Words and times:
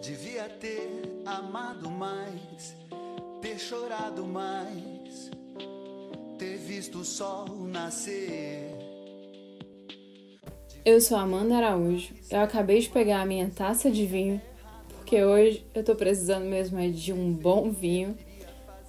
Devia 0.00 0.48
ter 0.48 1.22
amado 1.26 1.90
mais, 1.90 2.74
ter 3.42 3.58
chorado 3.58 4.24
mais, 4.24 5.30
ter 6.38 6.56
visto 6.56 7.00
o 7.00 7.04
sol 7.04 7.46
nascer. 7.66 8.74
Eu 10.86 11.02
sou 11.02 11.18
Amanda 11.18 11.54
Araújo. 11.54 12.14
Eu 12.30 12.40
acabei 12.40 12.80
de 12.80 12.88
pegar 12.88 13.20
a 13.20 13.26
minha 13.26 13.50
taça 13.50 13.90
de 13.90 14.06
vinho, 14.06 14.40
porque 14.96 15.22
hoje 15.22 15.66
eu 15.74 15.84
tô 15.84 15.94
precisando 15.94 16.46
mesmo 16.46 16.78
é 16.78 16.88
de 16.88 17.12
um 17.12 17.30
bom 17.30 17.70
vinho. 17.70 18.16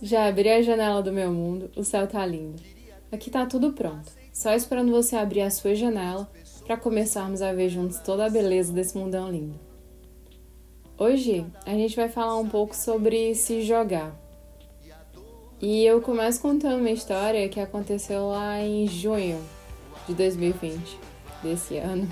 Já 0.02 0.28
abri 0.28 0.50
a 0.50 0.62
janela 0.62 1.04
do 1.04 1.12
meu 1.12 1.34
mundo, 1.34 1.70
o 1.76 1.84
céu 1.84 2.08
tá 2.08 2.26
lindo. 2.26 2.64
Aqui 3.12 3.30
tá 3.30 3.46
tudo 3.46 3.74
pronto. 3.74 4.14
Só 4.32 4.54
esperando 4.54 4.94
você 4.94 5.18
abrir 5.18 5.42
a 5.42 5.50
sua 5.50 5.76
janela 5.76 6.32
para 6.66 6.78
começarmos 6.78 7.42
a 7.42 7.52
ver 7.52 7.68
juntos 7.68 8.00
toda 8.00 8.26
a 8.26 8.30
beleza 8.30 8.72
desse 8.72 8.98
mundão 8.98 9.30
lindo. 9.30 9.71
Hoje 11.02 11.44
a 11.66 11.72
gente 11.72 11.96
vai 11.96 12.08
falar 12.08 12.38
um 12.38 12.48
pouco 12.48 12.76
sobre 12.76 13.34
se 13.34 13.64
jogar. 13.64 14.16
E 15.60 15.84
eu 15.84 16.00
começo 16.00 16.40
contando 16.40 16.80
uma 16.80 16.92
história 16.92 17.50
que 17.50 17.60
aconteceu 17.60 18.28
lá 18.28 18.62
em 18.62 18.88
junho 18.88 19.44
de 20.08 20.14
2020, 20.14 21.00
desse 21.42 21.78
ano. 21.78 22.08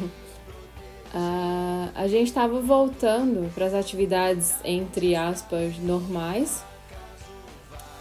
Uh, 1.13 1.91
a 1.93 2.07
gente 2.07 2.29
estava 2.29 2.59
voltando 2.61 3.53
para 3.53 3.67
as 3.67 3.75
atividades, 3.75 4.55
entre 4.65 5.15
aspas, 5.15 5.77
normais, 5.77 6.63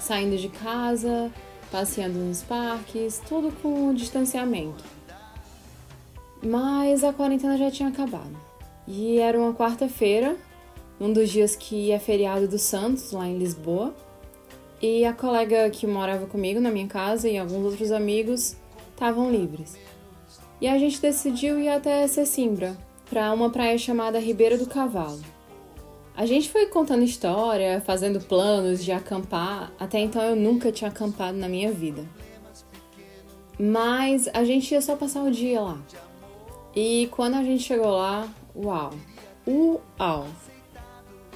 saindo 0.00 0.38
de 0.38 0.48
casa, 0.48 1.30
passeando 1.70 2.18
nos 2.18 2.42
parques, 2.42 3.20
tudo 3.28 3.52
com 3.60 3.92
distanciamento. 3.92 4.82
Mas 6.42 7.04
a 7.04 7.12
quarentena 7.12 7.58
já 7.58 7.70
tinha 7.70 7.90
acabado. 7.90 8.34
E 8.86 9.18
era 9.18 9.38
uma 9.38 9.52
quarta-feira, 9.52 10.34
um 11.00 11.12
dos 11.12 11.30
dias 11.30 11.54
que 11.54 11.90
é 11.90 11.98
feriado 11.98 12.48
do 12.48 12.58
Santos, 12.58 13.12
lá 13.12 13.26
em 13.26 13.38
Lisboa. 13.38 13.94
E 14.80 15.04
a 15.04 15.12
colega 15.12 15.68
que 15.70 15.86
morava 15.86 16.26
comigo 16.26 16.60
na 16.60 16.70
minha 16.70 16.86
casa 16.86 17.28
e 17.28 17.36
alguns 17.36 17.64
outros 17.64 17.90
amigos 17.90 18.56
estavam 18.90 19.30
livres. 19.30 19.76
E 20.60 20.66
a 20.66 20.78
gente 20.78 21.00
decidiu 21.00 21.58
ir 21.58 21.68
até 21.68 22.06
Sesimbra, 22.06 22.76
para 23.08 23.32
uma 23.32 23.50
praia 23.50 23.78
chamada 23.78 24.18
Ribeira 24.18 24.58
do 24.58 24.66
Cavalo. 24.66 25.20
A 26.16 26.26
gente 26.26 26.50
foi 26.50 26.66
contando 26.66 27.04
história, 27.04 27.80
fazendo 27.80 28.20
planos 28.20 28.84
de 28.84 28.90
acampar. 28.90 29.72
Até 29.78 30.00
então 30.00 30.20
eu 30.20 30.34
nunca 30.34 30.72
tinha 30.72 30.90
acampado 30.90 31.38
na 31.38 31.48
minha 31.48 31.70
vida. 31.70 32.04
Mas 33.58 34.28
a 34.34 34.42
gente 34.44 34.72
ia 34.72 34.80
só 34.80 34.96
passar 34.96 35.22
o 35.22 35.30
dia 35.30 35.60
lá. 35.60 35.78
E 36.74 37.08
quando 37.12 37.34
a 37.34 37.44
gente 37.44 37.62
chegou 37.62 37.90
lá, 37.90 38.28
uau! 38.54 38.90
Uau! 39.46 40.26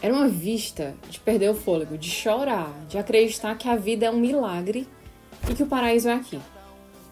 Era 0.03 0.13
uma 0.13 0.27
vista 0.27 0.97
de 1.09 1.21
perder 1.21 1.49
o 1.49 1.55
fôlego, 1.55 1.97
de 1.97 2.11
chorar, 2.11 2.75
de 2.89 2.99
acreditar 2.99 3.55
que 3.55 3.69
a 3.69 3.77
vida 3.77 4.07
é 4.07 4.11
um 4.11 4.19
milagre 4.19 4.89
e 5.49 5.55
que 5.55 5.63
o 5.63 5.67
paraíso 5.67 6.09
é 6.09 6.15
aqui. 6.15 6.41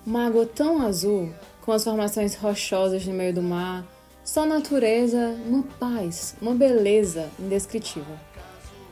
Uma 0.05 0.27
água 0.27 0.45
tão 0.45 0.83
azul, 0.85 1.33
com 1.61 1.71
as 1.71 1.85
formações 1.85 2.35
rochosas 2.35 3.07
no 3.07 3.15
meio 3.15 3.33
do 3.33 3.43
mar, 3.43 3.87
só 4.25 4.45
natureza, 4.45 5.37
uma 5.47 5.63
paz, 5.79 6.35
uma 6.43 6.53
beleza 6.53 7.31
indescritível. 7.39 8.17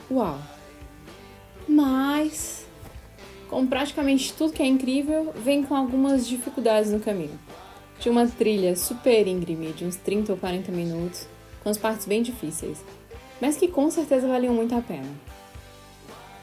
Uau! 0.08 0.38
Mas, 1.66 2.69
como 3.48 3.66
praticamente 3.66 4.32
tudo 4.32 4.52
que 4.52 4.62
é 4.62 4.66
incrível, 4.66 5.32
vem 5.34 5.64
com 5.64 5.74
algumas 5.74 6.24
dificuldades 6.24 6.92
no 6.92 7.00
caminho. 7.00 7.38
Tinha 7.98 8.12
uma 8.12 8.28
trilha 8.28 8.76
super 8.76 9.26
íngreme 9.26 9.72
de 9.72 9.84
uns 9.84 9.96
30 9.96 10.34
ou 10.34 10.38
40 10.38 10.70
minutos, 10.70 11.26
com 11.65 11.69
as 11.69 11.76
partes 11.76 12.06
bem 12.06 12.22
difíceis 12.22 12.78
mas 13.41 13.56
que 13.56 13.69
com 13.69 13.91
certeza 13.91 14.28
valiam 14.28 14.54
muito 14.54 14.75
a 14.75 14.81
pena. 14.81 15.09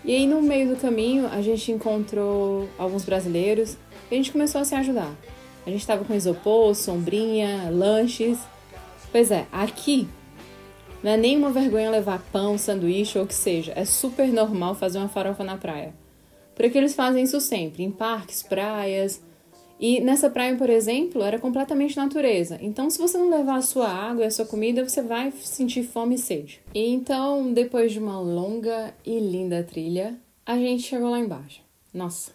E 0.03 0.16
aí, 0.16 0.28
no 0.28 0.41
meio 0.41 0.69
do 0.69 0.79
caminho, 0.79 1.28
a 1.28 1.41
gente 1.41 1.72
encontrou 1.72 2.69
alguns 2.78 3.03
brasileiros 3.03 3.78
e 4.09 4.13
a 4.13 4.17
gente 4.17 4.31
começou 4.31 4.61
a 4.61 4.66
se 4.66 4.75
ajudar. 4.75 5.11
A 5.66 5.69
gente 5.69 5.81
estava 5.81 6.05
com 6.05 6.13
isopor, 6.13 6.75
sombrinha, 6.75 7.69
lanches. 7.72 8.38
Pois 9.11 9.31
é, 9.31 9.47
aqui 9.51 10.07
não 11.01 11.11
é 11.11 11.17
nenhuma 11.17 11.51
vergonha 11.51 11.89
levar 11.89 12.19
pão, 12.31 12.57
sanduíche 12.57 13.17
ou 13.17 13.25
o 13.25 13.28
que 13.28 13.34
seja. 13.34 13.73
É 13.75 13.84
super 13.85 14.28
normal 14.28 14.75
fazer 14.75 15.00
uma 15.00 15.07
farofa 15.07 15.44
na 15.44 15.57
praia. 15.57 15.94
Por 16.55 16.66
aqui 16.66 16.78
eles 16.78 16.95
fazem 16.95 17.23
isso 17.23 17.41
sempre, 17.41 17.84
em 17.84 17.91
parques, 17.91 18.41
praias, 18.41 19.22
e 19.79 19.99
nessa 19.99 20.29
praia, 20.29 20.55
por 20.55 20.69
exemplo, 20.69 21.21
era 21.21 21.37
completamente 21.37 21.97
natureza. 21.97 22.57
Então, 22.61 22.89
se 22.89 22.97
você 22.97 23.17
não 23.17 23.29
levar 23.29 23.57
a 23.57 23.61
sua 23.61 23.89
água 23.89 24.23
e 24.23 24.27
a 24.27 24.31
sua 24.31 24.45
comida, 24.45 24.87
você 24.87 25.01
vai 25.01 25.31
sentir 25.31 25.83
fome 25.83 26.15
e 26.15 26.19
sede. 26.19 26.61
E 26.73 26.87
então, 26.87 27.51
depois 27.51 27.91
de 27.91 27.99
uma 27.99 28.19
longa 28.19 28.93
e 29.05 29.19
linda 29.19 29.63
trilha, 29.63 30.15
a 30.45 30.57
gente 30.57 30.83
chegou 30.83 31.09
lá 31.09 31.19
embaixo. 31.19 31.61
Nossa, 31.93 32.31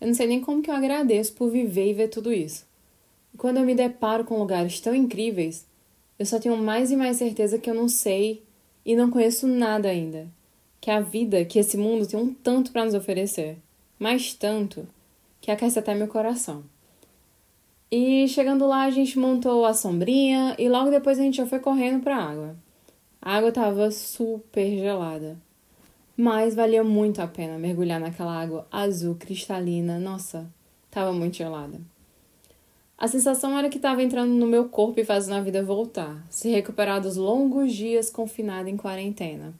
eu 0.00 0.06
não 0.06 0.14
sei 0.14 0.26
nem 0.28 0.40
como 0.40 0.62
que 0.62 0.70
eu 0.70 0.74
agradeço 0.74 1.32
por 1.32 1.50
viver 1.50 1.90
e 1.90 1.94
ver 1.94 2.08
tudo 2.08 2.32
isso. 2.32 2.64
E 3.34 3.36
quando 3.36 3.56
eu 3.56 3.64
me 3.64 3.74
deparo 3.74 4.24
com 4.24 4.38
lugares 4.38 4.78
tão 4.80 4.94
incríveis, 4.94 5.66
eu 6.18 6.24
só 6.24 6.38
tenho 6.38 6.56
mais 6.56 6.92
e 6.92 6.96
mais 6.96 7.16
certeza 7.16 7.58
que 7.58 7.68
eu 7.68 7.74
não 7.74 7.88
sei 7.88 8.42
e 8.84 8.94
não 8.94 9.10
conheço 9.10 9.48
nada 9.48 9.88
ainda. 9.88 10.28
Que 10.80 10.92
a 10.92 11.00
vida, 11.00 11.44
que 11.44 11.58
esse 11.58 11.76
mundo 11.76 12.06
tem 12.06 12.18
um 12.18 12.32
tanto 12.32 12.70
para 12.70 12.84
nos 12.84 12.94
oferecer. 12.94 13.56
Mais 13.98 14.32
tanto 14.32 14.86
que 15.46 15.52
aquece 15.52 15.78
até 15.78 15.94
meu 15.94 16.08
coração. 16.08 16.64
E 17.88 18.26
chegando 18.26 18.66
lá, 18.66 18.82
a 18.82 18.90
gente 18.90 19.16
montou 19.16 19.64
a 19.64 19.72
sombrinha 19.72 20.56
e 20.58 20.68
logo 20.68 20.90
depois 20.90 21.20
a 21.20 21.22
gente 21.22 21.36
já 21.36 21.46
foi 21.46 21.60
correndo 21.60 22.02
para 22.02 22.16
a 22.16 22.30
água. 22.30 22.56
A 23.22 23.36
água 23.36 23.50
estava 23.50 23.88
super 23.92 24.68
gelada, 24.76 25.38
mas 26.16 26.52
valia 26.52 26.82
muito 26.82 27.22
a 27.22 27.28
pena 27.28 27.60
mergulhar 27.60 28.00
naquela 28.00 28.36
água 28.36 28.66
azul 28.72 29.14
cristalina. 29.14 30.00
Nossa, 30.00 30.52
estava 30.88 31.12
muito 31.12 31.36
gelada. 31.36 31.80
A 32.98 33.06
sensação 33.06 33.56
era 33.56 33.68
que 33.68 33.76
estava 33.76 34.02
entrando 34.02 34.32
no 34.32 34.48
meu 34.48 34.68
corpo 34.68 34.98
e 34.98 35.04
fazendo 35.04 35.36
a 35.36 35.40
vida 35.40 35.62
voltar, 35.62 36.26
se 36.28 36.50
recuperar 36.50 37.00
dos 37.00 37.14
longos 37.14 37.72
dias 37.72 38.10
confinada 38.10 38.68
em 38.68 38.76
quarentena. 38.76 39.54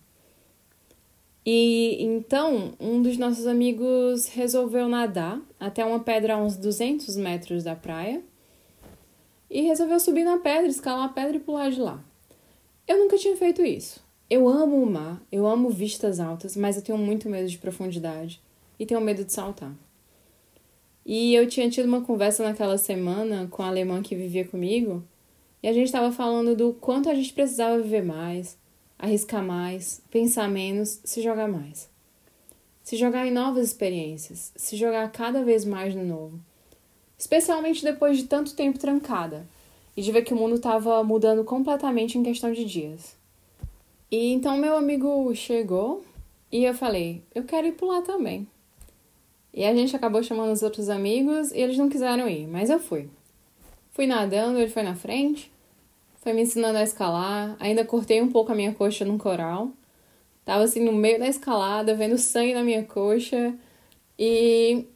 E 1.46 2.02
então 2.02 2.72
um 2.80 3.00
dos 3.00 3.16
nossos 3.16 3.46
amigos 3.46 4.26
resolveu 4.26 4.88
nadar 4.88 5.40
até 5.60 5.84
uma 5.84 6.00
pedra 6.00 6.34
a 6.34 6.38
uns 6.38 6.56
200 6.56 7.16
metros 7.16 7.62
da 7.62 7.76
praia 7.76 8.20
e 9.48 9.60
resolveu 9.62 10.00
subir 10.00 10.24
na 10.24 10.38
pedra, 10.38 10.66
escalar 10.66 11.04
a 11.04 11.08
pedra 11.08 11.36
e 11.36 11.40
pular 11.40 11.70
de 11.70 11.80
lá. 11.80 12.02
Eu 12.88 12.98
nunca 12.98 13.16
tinha 13.16 13.36
feito 13.36 13.64
isso. 13.64 14.04
Eu 14.28 14.48
amo 14.48 14.82
o 14.82 14.90
mar, 14.90 15.22
eu 15.30 15.46
amo 15.46 15.70
vistas 15.70 16.18
altas, 16.18 16.56
mas 16.56 16.76
eu 16.76 16.82
tenho 16.82 16.98
muito 16.98 17.28
medo 17.28 17.48
de 17.48 17.58
profundidade 17.58 18.42
e 18.76 18.84
tenho 18.84 19.00
medo 19.00 19.24
de 19.24 19.32
saltar. 19.32 19.72
E 21.04 21.32
eu 21.32 21.46
tinha 21.48 21.70
tido 21.70 21.86
uma 21.86 22.00
conversa 22.00 22.42
naquela 22.42 22.76
semana 22.76 23.46
com 23.48 23.62
a 23.62 23.68
alemã 23.68 24.02
que 24.02 24.16
vivia 24.16 24.44
comigo 24.44 25.04
e 25.62 25.68
a 25.68 25.72
gente 25.72 25.86
estava 25.86 26.10
falando 26.10 26.56
do 26.56 26.72
quanto 26.72 27.08
a 27.08 27.14
gente 27.14 27.32
precisava 27.32 27.80
viver 27.80 28.04
mais 28.04 28.58
arriscar 28.98 29.44
mais, 29.44 30.00
pensar 30.10 30.48
menos, 30.48 31.00
se 31.04 31.22
jogar 31.22 31.48
mais. 31.48 31.88
Se 32.82 32.96
jogar 32.96 33.26
em 33.26 33.32
novas 33.32 33.66
experiências, 33.68 34.52
se 34.56 34.76
jogar 34.76 35.10
cada 35.10 35.42
vez 35.42 35.64
mais 35.64 35.94
no 35.94 36.04
novo. 36.04 36.38
Especialmente 37.18 37.82
depois 37.82 38.16
de 38.16 38.24
tanto 38.24 38.54
tempo 38.54 38.78
trancada 38.78 39.46
e 39.96 40.02
de 40.02 40.12
ver 40.12 40.22
que 40.22 40.34
o 40.34 40.36
mundo 40.36 40.56
estava 40.56 41.02
mudando 41.02 41.44
completamente 41.44 42.16
em 42.16 42.22
questão 42.22 42.52
de 42.52 42.64
dias. 42.64 43.16
E 44.10 44.32
então 44.32 44.56
meu 44.56 44.76
amigo 44.76 45.34
chegou 45.34 46.04
e 46.52 46.64
eu 46.64 46.74
falei: 46.74 47.22
eu 47.34 47.44
quero 47.44 47.66
ir 47.66 47.72
pular 47.72 48.02
também. 48.02 48.46
E 49.52 49.64
a 49.64 49.74
gente 49.74 49.96
acabou 49.96 50.22
chamando 50.22 50.52
os 50.52 50.62
outros 50.62 50.88
amigos 50.88 51.50
e 51.50 51.58
eles 51.58 51.78
não 51.78 51.88
quiseram 51.88 52.28
ir, 52.28 52.46
mas 52.46 52.70
eu 52.70 52.78
fui. 52.78 53.08
Fui 53.92 54.06
nadando, 54.06 54.58
ele 54.58 54.70
foi 54.70 54.82
na 54.82 54.94
frente 54.94 55.50
foi 56.26 56.32
me 56.32 56.42
ensinando 56.42 56.76
a 56.76 56.82
escalar. 56.82 57.56
Ainda 57.60 57.84
cortei 57.84 58.20
um 58.20 58.28
pouco 58.28 58.50
a 58.50 58.54
minha 58.56 58.74
coxa 58.74 59.04
num 59.04 59.16
coral. 59.16 59.70
Tava 60.44 60.64
assim 60.64 60.80
no 60.84 60.92
meio 60.92 61.20
da 61.20 61.28
escalada, 61.28 61.94
vendo 61.94 62.18
sangue 62.18 62.52
na 62.52 62.64
minha 62.64 62.82
coxa 62.82 63.54
e 64.18 64.86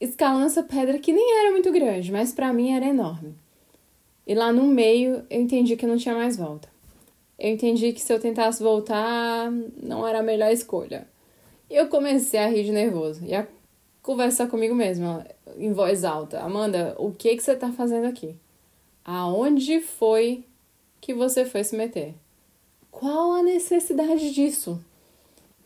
escalando 0.00 0.46
essa 0.46 0.62
pedra 0.62 0.98
que 0.98 1.12
nem 1.12 1.40
era 1.40 1.50
muito 1.50 1.70
grande, 1.70 2.10
mas 2.10 2.32
para 2.32 2.54
mim 2.54 2.72
era 2.72 2.86
enorme. 2.86 3.34
E 4.26 4.34
lá 4.34 4.50
no 4.50 4.64
meio 4.66 5.26
eu 5.28 5.42
entendi 5.42 5.76
que 5.76 5.86
não 5.86 5.98
tinha 5.98 6.14
mais 6.14 6.38
volta. 6.38 6.70
Eu 7.38 7.50
entendi 7.50 7.92
que 7.92 8.00
se 8.00 8.10
eu 8.10 8.18
tentasse 8.18 8.62
voltar, 8.62 9.50
não 9.82 10.08
era 10.08 10.20
a 10.20 10.22
melhor 10.22 10.50
escolha. 10.50 11.06
E 11.68 11.76
eu 11.76 11.88
comecei 11.88 12.40
a 12.40 12.48
rir 12.48 12.64
de 12.64 12.72
nervoso 12.72 13.22
e 13.26 13.34
a 13.34 13.46
conversar 14.00 14.46
comigo 14.46 14.74
mesma, 14.74 15.26
em 15.58 15.70
voz 15.70 16.02
alta. 16.02 16.40
Amanda, 16.40 16.94
o 16.98 17.12
que, 17.12 17.36
que 17.36 17.42
você 17.42 17.54
tá 17.54 17.70
fazendo 17.72 18.06
aqui? 18.06 18.34
Aonde 19.04 19.80
foi 19.80 20.47
que 21.00 21.14
você 21.14 21.44
foi 21.44 21.64
se 21.64 21.76
meter. 21.76 22.14
Qual 22.90 23.32
a 23.32 23.42
necessidade 23.42 24.32
disso? 24.32 24.80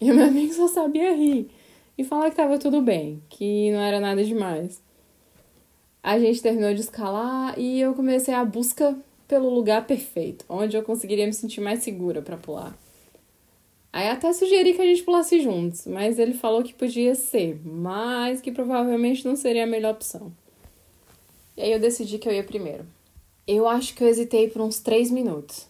E 0.00 0.10
o 0.10 0.14
meu 0.14 0.26
amigo 0.26 0.52
só 0.52 0.68
sabia 0.68 1.14
rir 1.14 1.48
e 1.96 2.04
falar 2.04 2.30
que 2.30 2.36
tava 2.36 2.58
tudo 2.58 2.82
bem, 2.82 3.22
que 3.28 3.70
não 3.70 3.80
era 3.80 4.00
nada 4.00 4.24
demais. 4.24 4.82
A 6.02 6.18
gente 6.18 6.42
terminou 6.42 6.74
de 6.74 6.80
escalar 6.80 7.58
e 7.58 7.80
eu 7.80 7.94
comecei 7.94 8.34
a 8.34 8.44
busca 8.44 8.96
pelo 9.28 9.48
lugar 9.48 9.86
perfeito, 9.86 10.44
onde 10.48 10.76
eu 10.76 10.82
conseguiria 10.82 11.26
me 11.26 11.32
sentir 11.32 11.60
mais 11.60 11.82
segura 11.82 12.20
para 12.20 12.36
pular. 12.36 12.76
Aí 13.92 14.08
até 14.08 14.32
sugeri 14.32 14.72
que 14.72 14.80
a 14.80 14.86
gente 14.86 15.02
pulasse 15.02 15.40
juntos, 15.40 15.86
mas 15.86 16.18
ele 16.18 16.34
falou 16.34 16.62
que 16.62 16.72
podia 16.72 17.14
ser, 17.14 17.60
mas 17.64 18.40
que 18.40 18.50
provavelmente 18.50 19.24
não 19.26 19.36
seria 19.36 19.64
a 19.64 19.66
melhor 19.66 19.92
opção. 19.92 20.32
E 21.56 21.62
aí 21.62 21.72
eu 21.72 21.78
decidi 21.78 22.18
que 22.18 22.28
eu 22.28 22.32
ia 22.32 22.42
primeiro. 22.42 22.86
Eu 23.46 23.66
acho 23.66 23.94
que 23.94 24.04
eu 24.04 24.08
hesitei 24.08 24.48
por 24.48 24.62
uns 24.62 24.78
três 24.78 25.10
minutos. 25.10 25.68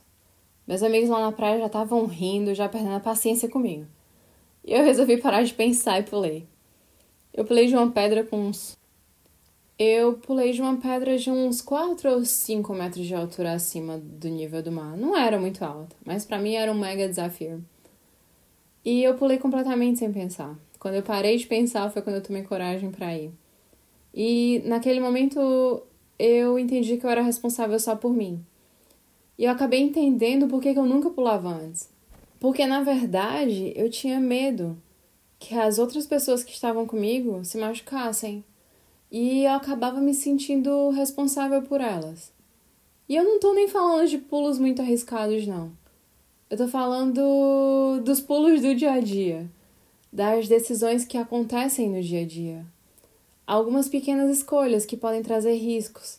Meus 0.67 0.83
amigos 0.83 1.09
lá 1.09 1.21
na 1.21 1.33
praia 1.33 1.59
já 1.59 1.67
estavam 1.67 2.05
rindo, 2.05 2.55
já 2.55 2.69
perdendo 2.69 2.97
a 2.97 3.01
paciência 3.01 3.49
comigo. 3.49 3.87
E 4.65 4.73
eu 4.73 4.85
resolvi 4.85 5.17
parar 5.17 5.43
de 5.43 5.55
pensar 5.55 5.99
e 5.99 6.03
pulei. 6.03 6.47
Eu 7.33 7.45
pulei 7.45 7.67
de 7.67 7.75
uma 7.75 7.91
pedra 7.91 8.25
com 8.25 8.49
uns. 8.49 8.77
Eu 9.79 10.15
pulei 10.19 10.53
de 10.53 10.61
uma 10.61 10.77
pedra 10.77 11.17
de 11.17 11.31
uns 11.31 11.63
4 11.63 12.11
ou 12.11 12.25
5 12.25 12.75
metros 12.75 13.07
de 13.07 13.15
altura 13.15 13.55
acima 13.55 13.99
do 13.99 14.29
nível 14.29 14.63
do 14.63 14.71
mar. 14.71 14.95
Não 14.97 15.17
era 15.17 15.41
muito 15.41 15.65
alta, 15.65 15.97
mas 16.05 16.27
para 16.27 16.39
mim 16.39 16.55
era 16.55 16.71
um 16.71 16.79
mega 16.79 17.09
desafio. 17.09 17.65
E 18.85 19.03
eu 19.03 19.15
pulei 19.15 19.39
completamente 19.39 19.99
sem 19.99 20.13
pensar. 20.13 20.55
Quando 20.79 20.97
eu 20.97 21.03
parei 21.03 21.39
de 21.39 21.47
pensar 21.47 21.91
foi 21.91 22.03
quando 22.03 22.17
eu 22.17 22.23
tomei 22.23 22.43
coragem 22.43 22.91
para 22.91 23.17
ir. 23.17 23.33
E 24.15 24.63
naquele 24.67 25.01
momento 25.01 25.83
eu 26.25 26.57
entendi 26.57 26.97
que 26.97 27.05
eu 27.05 27.11
era 27.11 27.21
responsável 27.21 27.77
só 27.81 27.97
por 27.97 28.15
mim. 28.15 28.41
E 29.37 29.45
eu 29.45 29.51
acabei 29.51 29.81
entendendo 29.81 30.47
por 30.47 30.63
que 30.63 30.69
eu 30.69 30.87
nunca 30.87 31.11
pulava 31.11 31.49
antes. 31.49 31.91
Porque 32.39 32.65
na 32.65 32.81
verdade 32.81 33.73
eu 33.75 33.91
tinha 33.91 34.21
medo 34.21 34.81
que 35.41 35.53
as 35.57 35.81
outras 35.81 36.07
pessoas 36.07 36.45
que 36.45 36.53
estavam 36.53 36.87
comigo 36.87 37.45
se 37.45 37.59
machucassem. 37.59 38.45
E 39.11 39.45
eu 39.45 39.53
acabava 39.55 40.01
me 40.01 40.15
sentindo 40.15 40.91
responsável 40.91 41.61
por 41.63 41.81
elas. 41.81 42.33
E 43.09 43.17
eu 43.17 43.25
não 43.25 43.41
tô 43.41 43.53
nem 43.53 43.67
falando 43.67 44.09
de 44.09 44.19
pulos 44.19 44.61
muito 44.61 44.81
arriscados, 44.81 45.45
não. 45.45 45.73
Eu 46.49 46.57
tô 46.57 46.69
falando 46.69 48.01
dos 48.05 48.21
pulos 48.21 48.63
do 48.63 48.77
dia 48.77 48.93
a 48.93 49.01
dia, 49.01 49.51
das 50.13 50.47
decisões 50.47 51.05
que 51.05 51.19
acontecem 51.19 51.91
no 51.91 52.01
dia 52.01 52.21
a 52.21 52.27
dia. 52.27 52.65
Algumas 53.53 53.87
pequenas 53.87 54.31
escolhas 54.31 54.87
que 54.87 54.97
podem 54.97 55.23
trazer 55.23 55.55
riscos. 55.57 56.19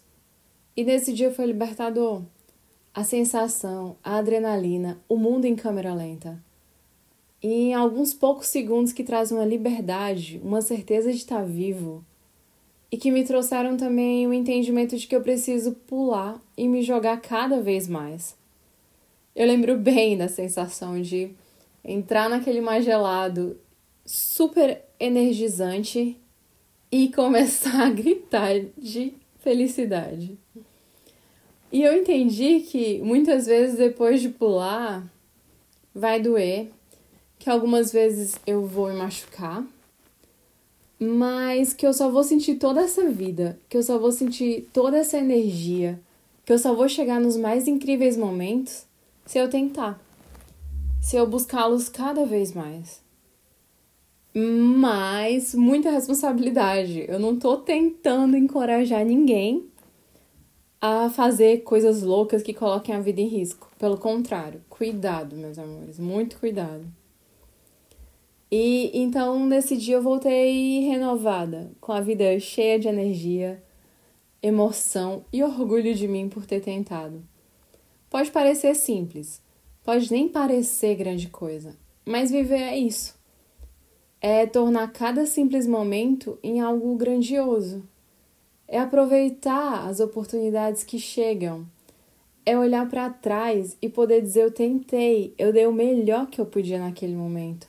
E 0.78 0.84
nesse 0.84 1.12
dia 1.12 1.34
foi 1.34 1.48
libertador. 1.48 2.22
A 2.94 3.04
sensação, 3.04 3.96
a 4.04 4.18
adrenalina, 4.18 5.02
o 5.10 5.18
mundo 5.18 5.46
em 5.46 5.56
câmera 5.56 5.96
lenta. 5.96 6.38
E 7.42 7.48
em 7.48 7.74
alguns 7.74 8.14
poucos 8.14 8.46
segundos 8.46 8.94
que 8.94 9.04
trazem 9.04 9.36
uma 9.36 9.48
liberdade, 9.48 10.40
uma 10.44 10.62
certeza 10.62 11.10
de 11.10 11.18
estar 11.18 11.44
vivo. 11.44 12.06
E 12.92 12.98
que 12.98 13.10
me 13.10 13.24
trouxeram 13.24 13.78
também 13.78 14.28
o 14.28 14.34
entendimento 14.34 14.96
de 14.96 15.08
que 15.08 15.16
eu 15.16 15.22
preciso 15.22 15.72
pular 15.72 16.40
e 16.56 16.68
me 16.68 16.84
jogar 16.84 17.20
cada 17.20 17.60
vez 17.60 17.88
mais 17.88 18.38
eu 19.36 19.48
lembro 19.48 19.78
bem 19.78 20.16
da 20.16 20.28
sensação 20.28 21.02
de 21.02 21.32
entrar 21.84 22.30
naquele 22.30 22.62
mar 22.62 22.82
gelado 22.82 23.60
super 24.06 24.84
energizante 25.00 26.16
e 26.94 27.12
começar 27.12 27.88
a 27.88 27.90
gritar 27.90 28.54
de 28.78 29.16
felicidade. 29.40 30.38
E 31.72 31.82
eu 31.82 31.98
entendi 31.98 32.60
que 32.60 33.00
muitas 33.00 33.48
vezes 33.48 33.80
depois 33.80 34.22
de 34.22 34.30
pular 34.30 35.12
vai 35.94 36.22
doer, 36.22 36.70
que 37.40 37.50
algumas 37.50 37.92
vezes 37.92 38.36
eu 38.46 38.68
vou 38.68 38.90
me 38.90 38.96
machucar, 38.96 39.66
mas 41.00 41.74
que 41.74 41.86
eu 41.86 41.96
só 41.96 42.12
vou 42.12 42.24
sentir 42.24 42.58
toda 42.58 42.82
essa 42.82 43.10
vida, 43.10 43.60
que 43.68 43.76
eu 43.76 43.82
só 43.82 43.98
vou 43.98 44.12
sentir 44.12 44.70
toda 44.72 44.96
essa 44.96 45.18
energia, 45.18 46.00
que 46.46 46.54
eu 46.54 46.60
só 46.60 46.76
vou 46.76 46.88
chegar 46.88 47.20
nos 47.20 47.36
mais 47.36 47.68
incríveis 47.68 48.16
momentos 48.16 48.86
se 49.26 49.40
eu 49.40 49.50
tentar, 49.50 50.00
se 51.02 51.16
eu 51.16 51.26
buscá-los 51.26 51.90
cada 51.90 52.24
vez 52.24 52.54
mais. 52.54 53.03
Mas 54.36 55.54
muita 55.54 55.92
responsabilidade. 55.92 57.06
Eu 57.08 57.20
não 57.20 57.38
tô 57.38 57.58
tentando 57.58 58.36
encorajar 58.36 59.06
ninguém 59.06 59.70
a 60.82 61.10
fazer 61.10 61.64
coisas 61.64 62.02
loucas 62.02 62.44
que 62.44 62.54
coloquem 62.54 62.94
a 62.94 63.00
vida 63.00 63.22
em 63.22 63.28
risco. 63.28 63.72
Pelo 63.78 63.98
contrário, 63.98 64.62
cuidado, 64.70 65.36
meus 65.36 65.58
amores, 65.58 66.00
muito 66.00 66.38
cuidado. 66.40 66.86
E 68.52 68.92
então 68.94 69.46
nesse 69.46 69.78
dia 69.78 69.96
eu 69.96 70.02
voltei 70.02 70.82
renovada, 70.82 71.72
com 71.80 71.92
a 71.92 72.02
vida 72.02 72.40
cheia 72.40 72.78
de 72.78 72.88
energia, 72.88 73.64
emoção 74.42 75.24
e 75.32 75.42
orgulho 75.42 75.96
de 75.96 76.08
mim 76.08 76.28
por 76.28 76.46
ter 76.46 76.60
tentado. 76.60 77.24
Pode 78.10 78.30
parecer 78.30 78.76
simples, 78.76 79.42
pode 79.84 80.12
nem 80.12 80.28
parecer 80.28 80.96
grande 80.96 81.30
coisa, 81.30 81.76
mas 82.06 82.30
viver 82.30 82.62
é 82.62 82.78
isso. 82.78 83.18
É 84.26 84.46
tornar 84.46 84.94
cada 84.94 85.26
simples 85.26 85.68
momento 85.68 86.40
em 86.42 86.62
algo 86.62 86.96
grandioso. 86.96 87.84
É 88.66 88.80
aproveitar 88.80 89.86
as 89.86 90.00
oportunidades 90.00 90.82
que 90.82 90.98
chegam. 90.98 91.68
É 92.46 92.58
olhar 92.58 92.90
para 92.90 93.10
trás 93.10 93.78
e 93.82 93.90
poder 93.90 94.22
dizer: 94.22 94.44
Eu 94.44 94.52
tentei, 94.52 95.34
eu 95.38 95.52
dei 95.52 95.68
o 95.68 95.74
melhor 95.74 96.28
que 96.28 96.40
eu 96.40 96.46
podia 96.46 96.80
naquele 96.80 97.14
momento. 97.14 97.68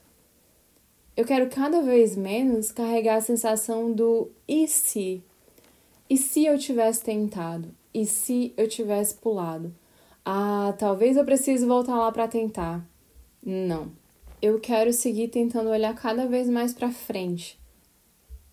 Eu 1.17 1.25
quero 1.25 1.51
cada 1.51 1.83
vez 1.83 2.15
menos 2.15 2.71
carregar 2.71 3.17
a 3.17 3.21
sensação 3.21 3.93
do 3.93 4.31
e 4.47 4.69
se? 4.69 5.25
E 6.09 6.17
se 6.17 6.47
eu 6.47 6.57
tivesse 6.57 7.03
tentado? 7.03 7.75
E 7.93 8.07
se 8.07 8.55
eu 8.57 8.69
tivesse 8.69 9.17
pulado? 9.17 9.75
Ah, 10.25 10.73
talvez 10.79 11.17
eu 11.17 11.25
precise 11.25 11.67
voltar 11.67 11.99
lá 11.99 12.13
para 12.13 12.29
tentar. 12.29 12.89
Não. 13.45 14.04
Eu 14.47 14.61
quero 14.61 14.93
seguir 14.93 15.29
tentando 15.29 15.71
olhar 15.71 15.95
cada 15.95 16.27
vez 16.27 16.51
mais 16.51 16.75
para 16.75 16.91
frente. 16.91 17.59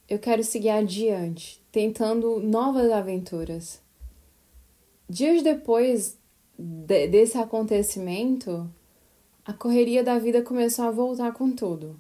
Eu 0.07 0.19
quero 0.19 0.41
seguir 0.41 0.69
adiante, 0.69 1.61
tentando 1.69 2.39
novas 2.39 2.89
aventuras. 2.89 3.81
Dias 5.09 5.43
depois 5.43 6.17
de 6.57 7.07
desse 7.07 7.37
acontecimento, 7.37 8.71
a 9.43 9.51
correria 9.51 10.01
da 10.01 10.17
vida 10.17 10.41
começou 10.41 10.85
a 10.85 10.91
voltar 10.91 11.33
com 11.33 11.51
tudo. 11.51 11.99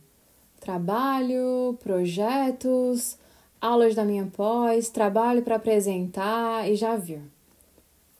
Trabalho, 0.61 1.77
projetos, 1.83 3.17
aulas 3.59 3.93
da 3.93 4.05
minha 4.05 4.25
pós, 4.27 4.89
trabalho 4.89 5.41
para 5.41 5.57
apresentar 5.57 6.71
e 6.71 6.77
já 6.77 6.95
viu. 6.95 7.23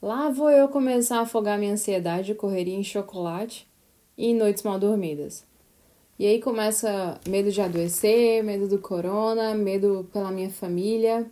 Lá 0.01 0.29
vou 0.29 0.49
eu 0.49 0.67
começar 0.67 1.19
a 1.19 1.21
afogar 1.21 1.57
minha 1.57 1.71
ansiedade, 1.71 2.35
correria 2.35 2.75
em 2.75 2.83
chocolate 2.83 3.65
e 4.17 4.31
em 4.31 4.35
noites 4.35 4.63
mal 4.63 4.77
dormidas. 4.77 5.49
E 6.21 6.27
aí 6.27 6.39
começa 6.39 7.19
medo 7.27 7.51
de 7.51 7.59
adoecer, 7.59 8.43
medo 8.43 8.67
do 8.67 8.77
corona, 8.77 9.55
medo 9.55 10.07
pela 10.13 10.31
minha 10.31 10.51
família. 10.51 11.25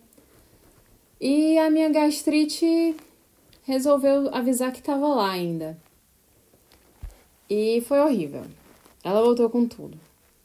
E 1.21 1.59
a 1.59 1.69
minha 1.69 1.89
gastrite 1.89 2.95
resolveu 3.61 4.33
avisar 4.33 4.71
que 4.71 4.79
estava 4.79 5.07
lá 5.07 5.29
ainda. 5.29 5.79
E 7.47 7.83
foi 7.87 7.99
horrível. 7.99 8.41
Ela 9.03 9.21
voltou 9.21 9.47
com 9.47 9.67
tudo. 9.67 9.95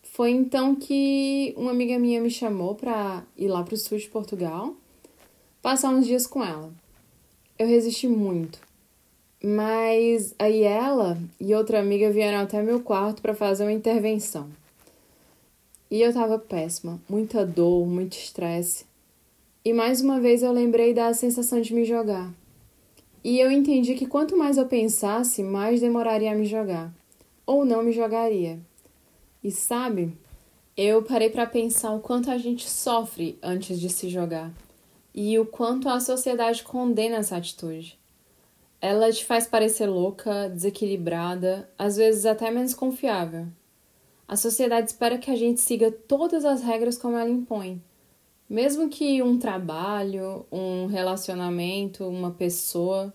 Foi 0.03 0.31
então 0.31 0.77
que 0.77 1.55
uma 1.57 1.71
amiga 1.71 1.99
minha 1.99 2.21
me 2.21 2.31
chamou 2.31 2.75
para 2.75 3.23
ir 3.39 3.49
lá 3.49 3.63
para 3.63 3.73
o 3.73 3.79
sul 3.79 3.97
de 3.97 4.11
Portugal, 4.11 4.77
passar 5.63 5.89
uns 5.89 6.05
dias 6.05 6.27
com 6.27 6.45
ela 6.45 6.71
eu 7.59 7.67
resisti 7.67 8.09
muito. 8.09 8.59
Mas 9.47 10.35
aí 10.39 10.63
ela 10.63 11.19
e 11.39 11.55
outra 11.55 11.79
amiga 11.79 12.11
vieram 12.11 12.39
até 12.39 12.63
meu 12.63 12.81
quarto 12.81 13.21
para 13.21 13.35
fazer 13.35 13.65
uma 13.65 13.73
intervenção. 13.75 14.49
E 15.91 16.01
eu 16.01 16.15
tava 16.15 16.39
péssima, 16.39 16.99
muita 17.07 17.45
dor, 17.45 17.87
muito 17.87 18.15
estresse. 18.15 18.87
E 19.63 19.75
mais 19.75 20.01
uma 20.01 20.19
vez 20.19 20.43
eu 20.43 20.51
lembrei 20.51 20.95
da 20.95 21.13
sensação 21.13 21.61
de 21.61 21.75
me 21.75 21.85
jogar. 21.85 22.33
E 23.23 23.39
eu 23.39 23.51
entendi 23.51 23.95
que 23.95 24.07
quanto 24.07 24.35
mais 24.35 24.57
eu 24.57 24.65
pensasse, 24.65 25.43
mais 25.43 25.83
demoraria 25.83 26.33
a 26.33 26.35
me 26.35 26.47
jogar. 26.47 26.91
Ou 27.45 27.67
não 27.67 27.83
me 27.83 27.93
jogaria. 27.93 28.59
E 29.43 29.51
sabe, 29.51 30.11
eu 30.75 31.03
parei 31.03 31.29
para 31.29 31.45
pensar 31.45 31.93
o 31.93 32.01
quanto 32.01 32.31
a 32.31 32.39
gente 32.39 32.67
sofre 32.67 33.39
antes 33.43 33.79
de 33.79 33.91
se 33.91 34.09
jogar 34.09 34.51
e 35.15 35.39
o 35.39 35.45
quanto 35.45 35.87
a 35.91 36.01
sociedade 36.01 36.63
condena 36.63 37.17
essa 37.17 37.37
atitude. 37.37 37.99
Ela 38.87 39.11
te 39.11 39.25
faz 39.25 39.47
parecer 39.47 39.87
louca, 39.87 40.47
desequilibrada, 40.51 41.67
às 41.79 41.97
vezes 41.97 42.27
até 42.27 42.51
menos 42.51 42.75
confiável. 42.75 43.47
A 44.29 44.37
sociedade 44.37 44.91
espera 44.91 45.17
que 45.17 45.31
a 45.31 45.37
gente 45.37 45.59
siga 45.63 45.91
todas 45.91 46.45
as 46.45 46.61
regras 46.63 46.99
como 46.99 47.17
ela 47.17 47.31
impõe. 47.31 47.83
Mesmo 48.47 48.91
que 48.91 49.23
um 49.23 49.39
trabalho, 49.39 50.45
um 50.53 50.85
relacionamento, 50.85 52.07
uma 52.07 52.31
pessoa, 52.31 53.11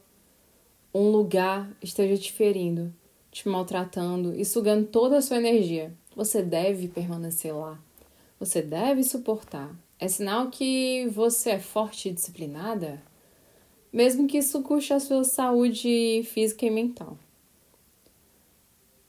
um 0.92 1.12
lugar 1.12 1.70
esteja 1.84 2.20
te 2.20 2.34
ferindo, 2.34 2.92
te 3.30 3.48
maltratando 3.48 4.36
e 4.36 4.44
sugando 4.44 4.88
toda 4.88 5.20
a 5.20 5.22
sua 5.22 5.38
energia, 5.38 5.94
você 6.16 6.42
deve 6.42 6.88
permanecer 6.88 7.56
lá. 7.56 7.80
Você 8.40 8.60
deve 8.60 9.04
suportar. 9.04 9.70
É 10.00 10.08
sinal 10.08 10.50
que 10.50 11.08
você 11.10 11.52
é 11.52 11.60
forte 11.60 12.10
e 12.10 12.12
disciplinada, 12.12 13.08
mesmo 13.92 14.28
que 14.28 14.38
isso 14.38 14.62
custe 14.62 14.94
a 14.94 15.00
sua 15.00 15.24
saúde 15.24 16.24
física 16.32 16.66
e 16.66 16.70
mental. 16.70 17.18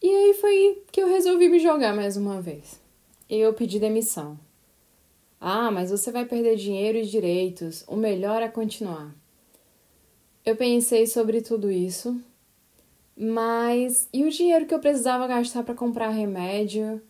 E 0.03 0.09
aí 0.09 0.35
foi 0.35 0.83
que 0.91 1.03
eu 1.03 1.09
resolvi 1.09 1.49
me 1.49 1.59
jogar 1.59 1.95
mais 1.95 2.17
uma 2.17 2.41
vez. 2.41 2.81
Eu 3.29 3.53
pedi 3.53 3.79
demissão. 3.79 4.39
Ah, 5.39 5.71
mas 5.71 5.91
você 5.91 6.11
vai 6.11 6.25
perder 6.25 6.57
dinheiro 6.57 6.99
e 6.99 7.07
direitos. 7.07 7.85
O 7.87 7.97
melhor 7.97 8.43
é 8.43 8.49
continuar. 8.49 9.15
Eu 10.45 10.57
pensei 10.57 11.07
sobre 11.07 11.43
tudo 11.43 11.71
isso, 11.71 12.19
mas 13.15 14.09
e 14.13 14.25
o 14.25 14.31
dinheiro 14.31 14.65
que 14.65 14.73
eu 14.73 14.81
precisava 14.81 15.27
gastar 15.27 15.63
para 15.63 15.75
comprar 15.75 16.09
remédio, 16.09 17.01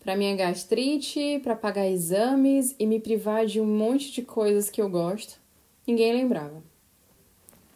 para 0.00 0.16
minha 0.16 0.34
gastrite, 0.34 1.38
para 1.42 1.54
pagar 1.54 1.86
exames 1.86 2.74
e 2.78 2.86
me 2.86 2.98
privar 2.98 3.44
de 3.44 3.60
um 3.60 3.66
monte 3.66 4.10
de 4.10 4.22
coisas 4.22 4.70
que 4.70 4.80
eu 4.80 4.88
gosto? 4.88 5.38
Ninguém 5.86 6.14
lembrava. 6.14 6.71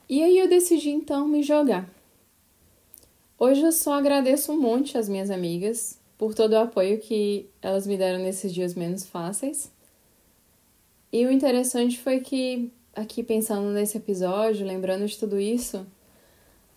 E 0.08 0.22
aí 0.22 0.38
eu 0.38 0.48
decidi 0.48 0.90
então 0.90 1.26
me 1.26 1.42
jogar. 1.42 1.90
Hoje 3.36 3.62
eu 3.62 3.72
só 3.72 3.94
agradeço 3.94 4.52
um 4.52 4.60
monte 4.60 4.96
às 4.96 5.08
minhas 5.08 5.30
amigas 5.30 5.98
por 6.16 6.32
todo 6.32 6.52
o 6.52 6.58
apoio 6.58 7.00
que 7.00 7.50
elas 7.60 7.88
me 7.88 7.96
deram 7.96 8.22
nesses 8.22 8.54
dias 8.54 8.74
menos 8.74 9.04
fáceis. 9.04 9.70
E 11.12 11.26
o 11.26 11.32
interessante 11.32 11.98
foi 11.98 12.20
que, 12.20 12.70
aqui 12.94 13.20
pensando 13.20 13.72
nesse 13.72 13.96
episódio, 13.96 14.64
lembrando 14.64 15.06
de 15.06 15.18
tudo 15.18 15.40
isso, 15.40 15.84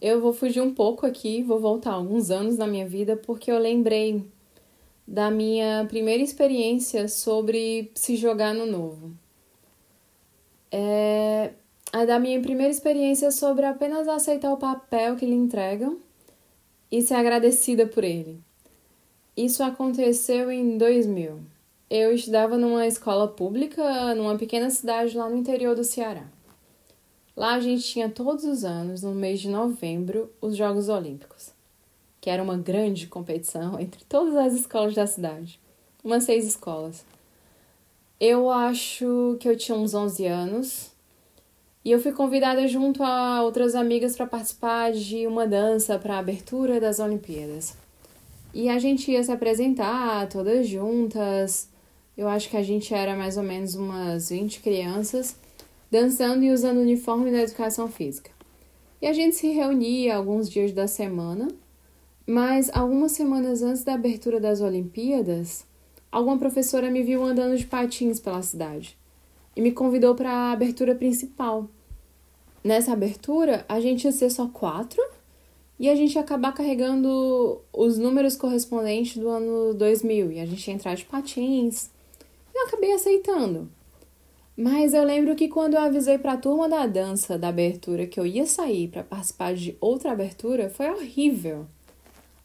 eu 0.02 0.20
vou 0.20 0.34
fugir 0.34 0.62
um 0.62 0.74
pouco 0.74 1.06
aqui, 1.06 1.44
vou 1.44 1.60
voltar 1.60 1.92
alguns 1.92 2.32
anos 2.32 2.58
na 2.58 2.66
minha 2.66 2.88
vida, 2.88 3.16
porque 3.16 3.52
eu 3.52 3.60
lembrei 3.60 4.26
da 5.08 5.30
minha 5.30 5.86
primeira 5.88 6.24
experiência 6.24 7.08
sobre 7.08 7.92
se 7.94 8.16
jogar 8.16 8.56
no 8.56 8.66
novo. 8.66 9.12
É 10.72 11.52
a 11.92 12.06
da 12.06 12.20
minha 12.20 12.40
primeira 12.40 12.72
experiência 12.72 13.32
sobre 13.32 13.66
apenas 13.66 14.08
aceitar 14.08 14.54
o 14.54 14.58
papel 14.58 15.16
que 15.16 15.26
lhe 15.26 15.34
entregam 15.34 15.98
e 16.92 17.02
ser 17.02 17.16
agradecida 17.16 17.88
por 17.88 18.04
ele. 18.04 18.40
Isso 19.36 19.64
aconteceu 19.64 20.52
em 20.52 20.78
2000. 20.78 21.40
Eu 21.90 22.14
estudava 22.14 22.58
numa 22.58 22.86
escola 22.86 23.28
pública 23.28 24.14
numa 24.14 24.38
pequena 24.38 24.70
cidade 24.70 25.18
lá 25.18 25.28
no 25.28 25.38
interior 25.38 25.76
do 25.76 25.84
Ceará. 25.84 26.28
Lá 27.36 27.54
a 27.54 27.60
gente 27.60 27.84
tinha 27.84 28.10
todos 28.10 28.44
os 28.44 28.64
anos, 28.64 29.02
no 29.02 29.16
mês 29.16 29.40
de 29.40 29.50
novembro, 29.50 30.32
os 30.42 30.56
Jogos 30.56 30.90
Olímpicos, 30.90 31.52
que 32.20 32.30
era 32.30 32.44
uma 32.44 32.58
grande 32.58 33.08
competição 33.08 33.80
entre 33.82 34.04
todas 34.06 34.36
as 34.36 34.54
escolas 34.54 34.94
da 34.94 35.08
cidade, 35.08 35.60
umas 36.04 36.26
seis 36.26 36.46
escolas. 36.46 37.04
Eu 38.20 38.50
acho 38.50 39.38
que 39.40 39.48
eu 39.48 39.58
tinha 39.58 39.78
uns 39.78 39.94
11 39.94 40.26
anos 40.28 40.89
e 41.84 41.92
eu 41.92 42.00
fui 42.00 42.12
convidada 42.12 42.68
junto 42.68 43.02
a 43.04 43.42
outras 43.42 43.74
amigas 43.74 44.16
para 44.16 44.28
participar 44.28 44.92
de 44.92 45.26
uma 45.26 45.48
dança 45.48 45.98
para 45.98 46.16
a 46.16 46.20
abertura 46.20 46.80
das 46.80 47.00
Olimpíadas. 47.00 47.76
E 48.54 48.68
a 48.68 48.78
gente 48.78 49.12
ia 49.12 49.24
se 49.24 49.32
apresentar 49.32 50.28
todas 50.28 50.68
juntas. 50.68 51.70
Eu 52.18 52.28
acho 52.28 52.50
que 52.50 52.58
a 52.58 52.64
gente 52.64 52.94
era 52.94 53.16
mais 53.16 53.38
ou 53.38 53.44
menos 53.44 53.76
umas 53.76 54.30
20 54.30 54.60
crianças 54.60 55.36
dançando 55.90 56.44
e 56.44 56.52
usando 56.52 56.78
o 56.78 56.82
uniforme 56.82 57.32
da 57.32 57.42
educação 57.42 57.88
física. 57.88 58.30
E 59.02 59.08
a 59.08 59.14
gente 59.14 59.36
se 59.36 59.48
reunia 59.48 60.18
alguns 60.18 60.50
dias 60.50 60.74
da 60.74 60.86
semana, 60.86 61.48
mas 62.28 62.70
algumas 62.74 63.14
semanas 63.14 63.64
antes 63.64 63.84
da 63.84 63.94
abertura 63.94 64.40
das 64.40 64.60
Olimpíadas, 64.60 65.66
alguma 66.12 66.38
professora 66.38 66.92
me 66.92 67.02
viu 67.02 67.24
andando 67.24 67.58
de 67.58 67.66
patins 67.66 68.20
pela 68.20 68.42
cidade 68.42 68.99
e 69.60 69.62
me 69.62 69.74
convidou 69.74 70.16
para 70.16 70.32
a 70.32 70.52
abertura 70.54 70.96
principal. 70.96 71.68
Nessa 72.64 72.94
abertura, 72.94 73.66
a 73.68 73.82
gente 73.82 74.06
ia 74.06 74.12
ser 74.14 74.30
só 74.30 74.48
quatro 74.48 75.04
e 75.78 75.90
a 75.90 75.96
gente 75.96 76.16
ia 76.16 76.22
acabar 76.22 76.54
carregando 76.54 77.60
os 77.74 77.98
números 77.98 78.38
correspondentes 78.38 79.18
do 79.18 79.28
ano 79.28 79.74
2000 79.74 80.32
e 80.32 80.40
a 80.40 80.46
gente 80.46 80.66
ia 80.66 80.74
entrar 80.74 80.96
de 80.96 81.04
patins. 81.04 81.90
Eu 82.56 82.68
acabei 82.68 82.94
aceitando. 82.94 83.70
Mas 84.56 84.94
eu 84.94 85.04
lembro 85.04 85.36
que 85.36 85.50
quando 85.50 85.74
eu 85.74 85.82
avisei 85.82 86.18
para 86.18 86.34
a 86.34 86.38
turma 86.38 86.70
da 86.70 86.88
dança 86.88 87.38
da 87.38 87.50
abertura 87.50 88.08
que 88.08 88.18
eu 88.18 88.26
ia 88.26 88.46
sair 88.46 88.88
para 88.88 89.04
participar 89.04 89.54
de 89.54 89.76
outra 89.82 90.14
abertura, 90.14 90.70
foi 90.70 90.90
horrível. 90.90 91.66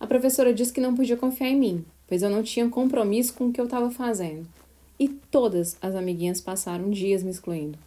A 0.00 0.06
professora 0.08 0.52
disse 0.52 0.72
que 0.72 0.80
não 0.80 0.96
podia 0.96 1.16
confiar 1.16 1.48
em 1.48 1.56
mim, 1.60 1.84
pois 2.08 2.24
eu 2.24 2.30
não 2.30 2.42
tinha 2.42 2.68
compromisso 2.68 3.34
com 3.34 3.46
o 3.46 3.52
que 3.52 3.60
eu 3.60 3.66
estava 3.66 3.88
fazendo. 3.88 4.48
E 4.98 5.08
todas 5.08 5.76
as 5.80 5.94
amiguinhas 5.94 6.40
passaram 6.40 6.90
dias 6.90 7.22
me 7.22 7.30
excluindo. 7.30 7.78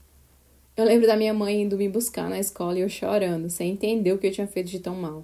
Eu 0.75 0.85
lembro 0.85 1.07
da 1.07 1.15
minha 1.15 1.33
mãe 1.33 1.63
indo 1.63 1.77
me 1.77 1.89
buscar 1.89 2.29
na 2.29 2.39
escola 2.39 2.77
e 2.77 2.81
eu 2.81 2.89
chorando, 2.89 3.49
sem 3.49 3.71
entender 3.71 4.13
o 4.13 4.17
que 4.17 4.27
eu 4.27 4.31
tinha 4.31 4.47
feito 4.47 4.69
de 4.69 4.79
tão 4.79 4.95
mal. 4.95 5.23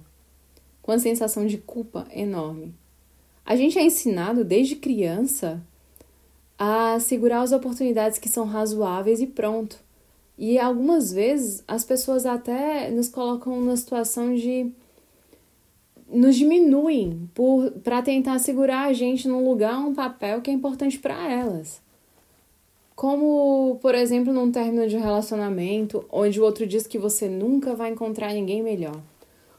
Com 0.82 0.92
a 0.92 1.00
sensação 1.00 1.46
de 1.46 1.58
culpa 1.58 2.08
enorme. 2.12 2.74
A 3.46 3.56
gente 3.56 3.78
é 3.78 3.84
ensinado 3.84 4.44
desde 4.44 4.76
criança 4.76 5.62
a 6.58 7.00
segurar 7.00 7.42
as 7.42 7.52
oportunidades 7.52 8.18
que 8.18 8.30
são 8.30 8.46
razoáveis 8.46 9.20
e 9.20 9.28
pronto. 9.28 9.78
E 10.38 10.58
algumas 10.58 11.12
vezes 11.12 11.64
as 11.68 11.84
pessoas 11.84 12.26
até 12.26 12.90
nos 12.90 13.10
colocam 13.10 13.60
numa 13.60 13.78
situação 13.78 14.34
de 14.34 14.72
nos 16.12 16.36
diminuem 16.36 17.30
para 17.84 18.02
tentar 18.02 18.40
segurar 18.40 18.88
a 18.88 18.94
gente 18.94 19.28
num 19.28 19.48
lugar, 19.48 19.80
um 19.80 19.94
papel 19.94 20.42
que 20.42 20.50
é 20.50 20.54
importante 20.54 21.00
para 21.00 21.30
elas. 21.30 21.82
Como, 22.96 23.80
por 23.82 23.96
exemplo, 23.96 24.32
num 24.32 24.52
término 24.52 24.88
de 24.88 24.98
relacionamento, 24.98 26.06
onde 26.12 26.40
o 26.40 26.44
outro 26.44 26.68
diz 26.68 26.86
que 26.86 27.00
você 27.00 27.28
nunca 27.28 27.74
vai 27.76 27.92
encontrar 27.92 28.34
ninguém 28.34 28.62
melhor. 28.62 29.02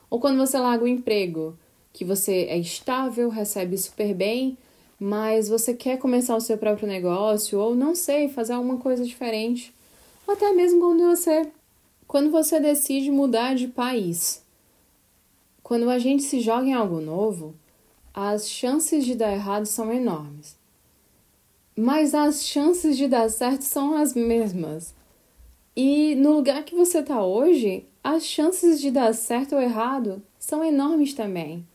Ou 0.08 0.20
quando 0.20 0.38
você 0.38 0.58
larga 0.58 0.84
o 0.84 0.88
emprego, 0.88 1.58
que 1.92 2.04
você 2.04 2.46
é 2.48 2.56
estável, 2.56 3.28
recebe 3.28 3.76
super 3.76 4.14
bem, 4.14 4.56
mas 4.98 5.48
você 5.48 5.74
quer 5.74 5.98
começar 5.98 6.36
o 6.36 6.40
seu 6.40 6.56
próprio 6.56 6.86
negócio 6.86 7.58
ou 7.58 7.74
não 7.74 7.94
sei, 7.94 8.28
fazer 8.28 8.52
alguma 8.52 8.78
coisa 8.78 9.04
diferente. 9.04 9.74
Ou 10.26 10.34
até 10.34 10.52
mesmo 10.52 10.80
quando 10.80 11.02
você 11.02 11.48
quando 12.06 12.30
você 12.30 12.60
decide 12.60 13.10
mudar 13.10 13.54
de 13.54 13.66
país. 13.66 14.43
Quando 15.64 15.88
a 15.88 15.98
gente 15.98 16.22
se 16.22 16.40
joga 16.40 16.66
em 16.66 16.74
algo 16.74 17.00
novo, 17.00 17.54
as 18.12 18.46
chances 18.46 19.02
de 19.02 19.14
dar 19.14 19.32
errado 19.32 19.64
são 19.64 19.90
enormes. 19.90 20.58
Mas 21.74 22.14
as 22.14 22.44
chances 22.44 22.98
de 22.98 23.08
dar 23.08 23.30
certo 23.30 23.62
são 23.62 23.96
as 23.96 24.12
mesmas. 24.12 24.94
E 25.74 26.14
no 26.16 26.34
lugar 26.34 26.64
que 26.64 26.74
você 26.74 26.98
está 26.98 27.24
hoje, 27.24 27.86
as 28.02 28.26
chances 28.26 28.78
de 28.78 28.90
dar 28.90 29.14
certo 29.14 29.54
ou 29.54 29.62
errado 29.62 30.22
são 30.38 30.62
enormes 30.62 31.14
também. 31.14 31.66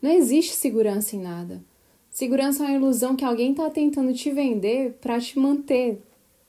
Não 0.00 0.12
existe 0.12 0.54
segurança 0.54 1.16
em 1.16 1.20
nada. 1.20 1.60
Segurança 2.08 2.62
é 2.62 2.68
uma 2.68 2.76
ilusão 2.76 3.16
que 3.16 3.24
alguém 3.24 3.50
está 3.50 3.68
tentando 3.68 4.14
te 4.14 4.30
vender 4.30 4.96
para 5.00 5.20
te 5.20 5.40
manter 5.40 6.00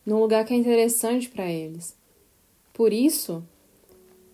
num 0.05 0.19
lugar 0.19 0.45
que 0.45 0.53
é 0.53 0.57
interessante 0.57 1.27
para 1.29 1.49
eles. 1.49 1.97
Por 2.71 2.93
isso, 2.93 3.43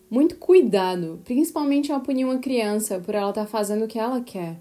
muito 0.10 0.38
cuidado, 0.38 1.22
principalmente 1.24 1.92
ao 1.92 2.02
punir 2.02 2.26
uma 2.26 2.40
criança 2.40 3.00
por 3.00 3.14
ela 3.14 3.30
estar 3.30 3.46
tá 3.46 3.48
fazendo 3.48 3.86
o 3.86 3.88
que 3.88 4.00
ela 4.00 4.22
quer. 4.22 4.58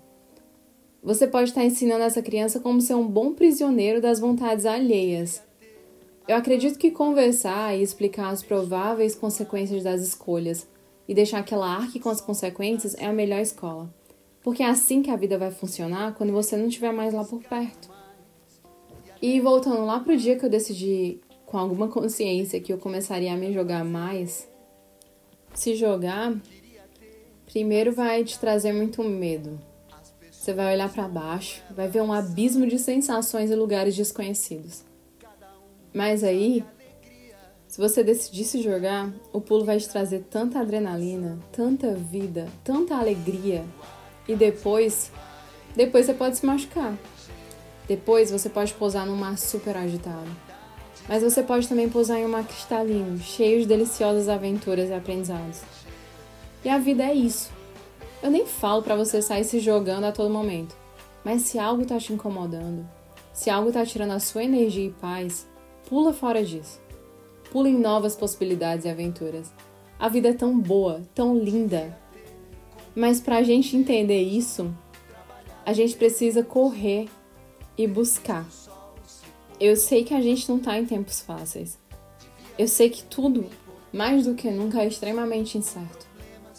Você 1.03 1.27
pode 1.27 1.51
estar 1.51 1.63
tá 1.63 1.67
ensinando 1.67 2.03
essa 2.03 2.21
criança 2.21 2.61
como 2.61 2.81
ser 2.81 2.95
um 2.95 3.07
bom 3.07 3.33
prisioneiro 3.33 4.01
das 4.01 4.21
vontades 4.21 4.67
alheias. 4.67 5.43
Eu 6.27 6.37
acredito 6.37 6.79
que 6.79 6.91
conversar 6.91 7.75
e 7.75 7.83
explicar 7.83 8.29
as 8.29 8.43
prováveis 8.43 9.15
consequências 9.15 9.83
das 9.83 10.03
escolhas 10.03 10.69
e 11.09 11.15
deixar 11.15 11.43
que 11.43 11.55
ela 11.55 11.75
arque 11.75 11.99
com 11.99 12.11
as 12.11 12.21
consequências 12.21 12.95
é 12.99 13.07
a 13.07 13.13
melhor 13.13 13.41
escola. 13.41 13.93
Porque 14.43 14.63
é 14.63 14.67
assim 14.67 15.01
que 15.01 15.11
a 15.11 15.17
vida 15.17 15.39
vai 15.39 15.51
funcionar 15.51 16.15
quando 16.15 16.33
você 16.33 16.57
não 16.57 16.69
estiver 16.69 16.93
mais 16.93 17.15
lá 17.15 17.25
por 17.25 17.43
perto. 17.43 17.91
E 19.23 19.41
voltando 19.41 19.85
lá 19.87 20.01
pro 20.01 20.17
dia 20.17 20.39
que 20.39 20.45
eu 20.45 20.51
decidi, 20.51 21.21
com 21.47 21.57
alguma 21.57 21.89
consciência, 21.89 22.61
que 22.61 22.73
eu 22.73 22.79
começaria 22.79 23.33
a 23.33 23.37
me 23.37 23.53
jogar 23.53 23.85
mais, 23.85 24.47
se 25.61 25.75
jogar, 25.75 26.35
primeiro 27.47 27.93
vai 27.93 28.25
te 28.25 28.39
trazer 28.39 28.73
muito 28.73 29.03
medo. 29.03 29.59
Você 30.31 30.55
vai 30.55 30.75
olhar 30.75 30.91
para 30.91 31.09
baixo, 31.09 31.63
vai 31.71 31.89
ver 31.89 32.01
um 32.01 32.13
abismo 32.13 32.67
de 32.67 32.79
sensações 32.79 33.51
e 33.51 33.55
lugares 33.55 33.97
desconhecidos. 33.97 34.85
Mas 35.93 36.23
aí, 36.23 36.65
se 37.67 37.79
você 37.79 38.05
decidir 38.05 38.45
se 38.45 38.63
jogar, 38.63 39.13
o 39.33 39.41
pulo 39.41 39.65
vai 39.65 39.79
te 39.79 39.89
trazer 39.89 40.25
tanta 40.31 40.61
adrenalina, 40.61 41.39
tanta 41.53 41.95
vida, 41.95 42.49
tanta 42.63 42.97
alegria, 42.97 43.65
e 44.29 44.37
depois, 44.37 45.11
depois 45.75 46.07
você 46.07 46.15
pode 46.15 46.37
se 46.37 46.47
machucar. 46.47 46.97
Depois 47.87 48.31
você 48.31 48.49
pode 48.49 48.75
pousar 48.75 49.07
num 49.07 49.17
mar 49.17 49.37
super 49.39 49.77
agitado. 49.77 50.48
Mas 51.09 51.23
você 51.23 51.43
pode 51.43 51.67
também 51.67 51.89
pousar 51.89 52.19
em 52.19 52.27
um 52.27 52.29
mar 52.29 52.45
cristalino, 52.45 53.19
cheio 53.19 53.61
de 53.61 53.67
deliciosas 53.67 54.29
aventuras 54.29 54.91
e 54.91 54.93
aprendizados. 54.93 55.63
E 56.63 56.69
a 56.69 56.79
vida 56.79 57.03
é 57.03 57.15
isso. 57.15 57.51
Eu 58.23 58.31
nem 58.31 58.45
falo 58.45 58.83
para 58.83 58.95
você 58.95 59.23
sair 59.23 59.45
se 59.45 59.59
jogando 59.59 60.05
a 60.05 60.13
todo 60.13 60.29
momento. 60.29 60.77
Mas 61.25 61.43
se 61.43 61.59
algo 61.59 61.87
tá 61.87 61.99
te 61.99 62.13
incomodando, 62.13 62.87
se 63.33 63.49
algo 63.49 63.73
tá 63.73 63.87
tirando 63.87 64.11
a 64.11 64.21
sua 64.21 64.45
energia 64.45 64.87
e 64.87 64.91
paz, 64.91 65.49
pula 65.89 66.13
fora 66.13 66.45
disso. 66.45 66.81
Pula 67.51 67.69
em 67.69 67.79
novas 67.79 68.15
possibilidades 68.15 68.85
e 68.85 68.89
aventuras. 68.89 69.53
A 69.99 70.09
vida 70.09 70.29
é 70.29 70.33
tão 70.33 70.59
boa, 70.59 71.03
tão 71.15 71.37
linda, 71.39 71.97
Mas 72.95 73.21
para 73.21 73.39
a 73.39 73.43
gente 73.43 73.77
entender 73.77 74.21
isso, 74.21 74.75
a 75.65 75.73
gente 75.73 75.97
precisa 75.97 76.43
correr 76.43 77.09
e 77.77 77.87
buscar. 77.87 78.47
Eu 79.61 79.75
sei 79.75 80.05
que 80.05 80.15
a 80.15 80.21
gente 80.21 80.49
não 80.49 80.61
tá 80.61 80.79
em 80.79 80.87
tempos 80.87 81.21
fáceis. 81.21 81.79
Eu 82.57 82.69
sei 82.69 82.89
que 82.91 83.03
tudo, 83.03 83.47
mais 83.93 84.25
do 84.25 84.35
que 84.35 84.49
nunca, 84.51 84.83
é 84.83 84.87
extremamente 84.87 85.59
incerto. 85.59 86.07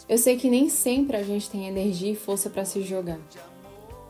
Eu 0.06 0.18
sei 0.18 0.36
que 0.36 0.50
nem 0.50 0.68
sempre 0.68 1.16
a 1.16 1.22
gente 1.22 1.48
tem 1.48 1.66
energia 1.66 2.12
e 2.12 2.16
força 2.16 2.50
para 2.50 2.64
se 2.64 2.82
jogar. 2.82 3.18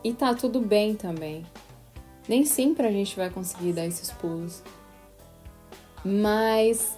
E 0.03 0.13
tá 0.13 0.33
tudo 0.33 0.59
bem 0.59 0.93
também. 0.95 1.45
Nem 2.27 2.43
sempre 2.43 2.85
a 2.85 2.91
gente 2.91 3.15
vai 3.15 3.29
conseguir 3.29 3.71
dar 3.73 3.85
esses 3.85 4.11
pulos. 4.11 4.61
Mas 6.03 6.97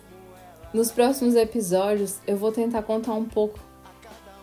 nos 0.74 0.92
próximos 0.92 1.36
episódios 1.36 2.20
eu 2.26 2.38
vou 2.38 2.52
tentar 2.52 2.82
contar 2.84 3.14
um 3.14 3.26
pouco 3.26 3.60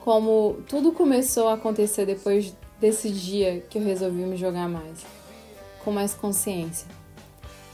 como 0.01 0.59
tudo 0.69 0.93
começou 0.93 1.49
a 1.49 1.55
acontecer 1.55 2.07
depois 2.07 2.55
desse 2.79 3.11
dia 3.11 3.61
que 3.69 3.79
eu 3.79 3.83
resolvi 3.83 4.23
me 4.23 4.37
jogar 4.37 4.69
mais, 4.69 5.05
com 5.85 5.91
mais 5.91 6.15
consciência. 6.15 7.00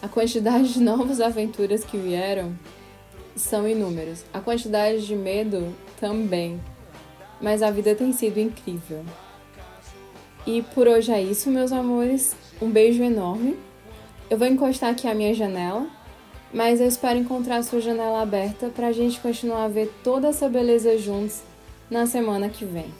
A 0.02 0.08
quantidade 0.08 0.74
de 0.74 0.80
novas 0.80 1.20
aventuras 1.20 1.82
que 1.84 1.96
vieram 1.96 2.54
são 3.34 3.68
inúmeras, 3.68 4.24
a 4.32 4.40
quantidade 4.40 5.06
de 5.06 5.14
medo 5.14 5.74
também, 5.98 6.60
mas 7.40 7.62
a 7.62 7.70
vida 7.70 7.94
tem 7.94 8.12
sido 8.12 8.38
incrível. 8.38 9.04
E 10.46 10.62
por 10.74 10.86
hoje 10.86 11.10
é 11.12 11.20
isso, 11.20 11.50
meus 11.50 11.72
amores. 11.72 12.36
Um 12.62 12.70
beijo 12.70 13.02
enorme. 13.02 13.58
Eu 14.30 14.38
vou 14.38 14.46
encostar 14.46 14.90
aqui 14.90 15.08
a 15.08 15.14
minha 15.14 15.34
janela, 15.34 15.86
mas 16.52 16.80
eu 16.80 16.86
espero 16.86 17.18
encontrar 17.18 17.56
a 17.56 17.62
sua 17.62 17.80
janela 17.80 18.22
aberta 18.22 18.68
para 18.68 18.88
a 18.88 18.92
gente 18.92 19.18
continuar 19.20 19.64
a 19.64 19.68
ver 19.68 19.92
toda 20.04 20.28
essa 20.28 20.48
beleza 20.48 20.96
juntos 20.98 21.42
na 21.90 22.06
semana 22.06 22.48
que 22.48 22.64
vem. 22.64 22.92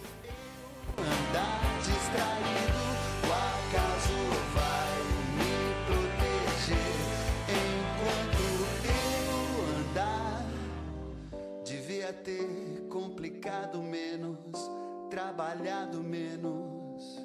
Trabalhado 15.46 16.02
menos, 16.02 17.20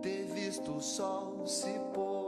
ter 0.00 0.24
visto 0.26 0.76
o 0.76 0.80
sol 0.80 1.44
se 1.46 1.72
pôr. 1.92 2.19